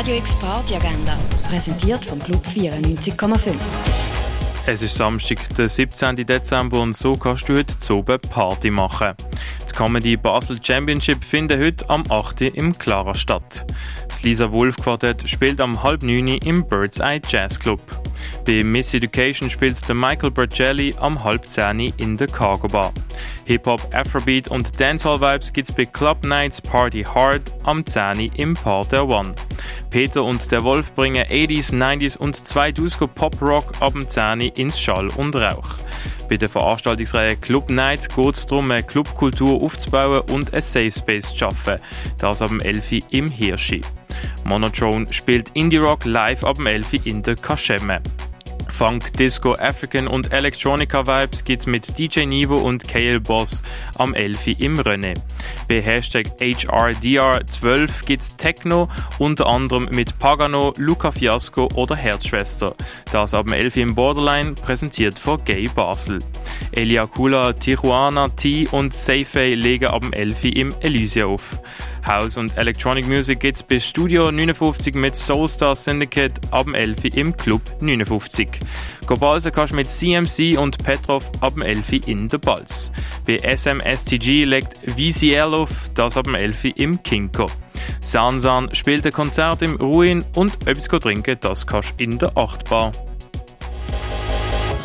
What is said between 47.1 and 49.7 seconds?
der Kaschemme. Funk, Disco,